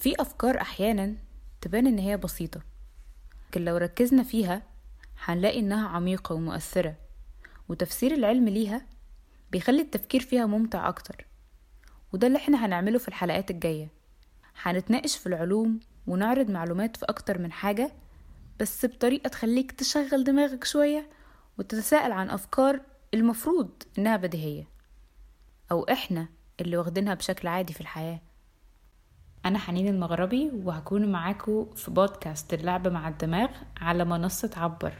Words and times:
في 0.00 0.14
أفكار 0.20 0.60
أحيانا 0.60 1.14
تبان 1.60 1.86
إن 1.86 1.98
هي 1.98 2.16
بسيطة 2.16 2.60
لكن 3.50 3.64
لو 3.64 3.76
ركزنا 3.76 4.22
فيها 4.22 4.62
هنلاقي 5.24 5.58
إنها 5.58 5.88
عميقة 5.88 6.34
ومؤثرة 6.34 6.94
وتفسير 7.68 8.14
العلم 8.14 8.48
ليها 8.48 8.86
بيخلي 9.52 9.82
التفكير 9.82 10.20
فيها 10.20 10.46
ممتع 10.46 10.88
أكتر 10.88 11.26
وده 12.12 12.26
اللي 12.26 12.38
إحنا 12.38 12.66
هنعمله 12.66 12.98
في 12.98 13.08
الحلقات 13.08 13.50
الجاية. 13.50 13.88
هنتناقش 14.62 15.16
في 15.16 15.26
العلوم 15.26 15.80
ونعرض 16.06 16.50
معلومات 16.50 16.96
في 16.96 17.04
أكتر 17.08 17.38
من 17.38 17.52
حاجة 17.52 17.92
بس 18.60 18.86
بطريقة 18.86 19.28
تخليك 19.28 19.72
تشغل 19.72 20.24
دماغك 20.24 20.64
شوية 20.64 21.10
وتتساءل 21.58 22.12
عن 22.12 22.30
أفكار 22.30 22.80
المفروض 23.14 23.70
إنها 23.98 24.16
بديهية 24.16 24.68
أو 25.72 25.82
إحنا 25.84 26.28
اللي 26.60 26.76
واخدينها 26.76 27.14
بشكل 27.14 27.48
عادي 27.48 27.72
في 27.72 27.80
الحياة. 27.80 28.20
أنا 29.50 29.58
حنين 29.58 29.88
المغربي 29.88 30.50
وهكون 30.64 31.12
معاكم 31.12 31.66
في 31.76 31.90
بودكاست 31.90 32.54
اللعب 32.54 32.88
مع 32.88 33.08
الدماغ 33.08 33.48
على 33.80 34.04
منصة 34.04 34.50
عبر. 34.56 34.92